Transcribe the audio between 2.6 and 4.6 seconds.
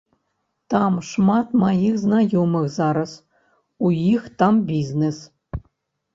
зараз, у іх там